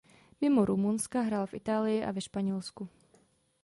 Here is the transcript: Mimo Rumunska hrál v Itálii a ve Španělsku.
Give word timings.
Mimo 0.41 0.65
Rumunska 0.65 1.21
hrál 1.21 1.47
v 1.47 1.53
Itálii 1.53 2.03
a 2.03 2.11
ve 2.11 2.21
Španělsku. 2.21 2.89